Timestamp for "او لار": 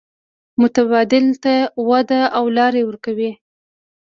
2.37-2.73